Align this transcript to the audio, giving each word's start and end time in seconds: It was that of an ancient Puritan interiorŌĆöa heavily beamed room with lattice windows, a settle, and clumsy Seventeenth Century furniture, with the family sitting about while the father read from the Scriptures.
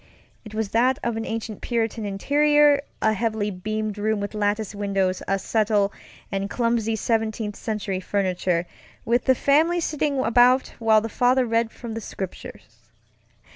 It 0.43 0.55
was 0.55 0.69
that 0.69 0.97
of 1.03 1.15
an 1.15 1.27
ancient 1.27 1.61
Puritan 1.61 2.05
interiorŌĆöa 2.05 2.79
heavily 3.13 3.51
beamed 3.51 3.99
room 3.99 4.19
with 4.19 4.33
lattice 4.33 4.73
windows, 4.73 5.21
a 5.27 5.37
settle, 5.37 5.93
and 6.31 6.49
clumsy 6.49 6.95
Seventeenth 6.95 7.55
Century 7.55 7.99
furniture, 7.99 8.65
with 9.05 9.25
the 9.25 9.35
family 9.35 9.79
sitting 9.79 10.17
about 10.21 10.69
while 10.79 11.01
the 11.01 11.07
father 11.07 11.45
read 11.45 11.69
from 11.71 11.93
the 11.93 12.01
Scriptures. 12.01 12.89